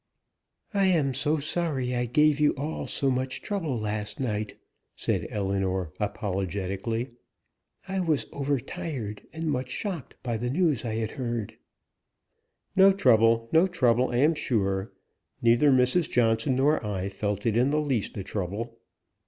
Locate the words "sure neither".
14.33-15.69